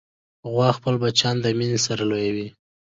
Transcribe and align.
غوا 0.51 0.69
خپل 0.77 0.93
بچیان 1.01 1.35
د 1.41 1.45
مینې 1.59 1.79
سره 1.87 2.03
لویوي. 2.11 2.47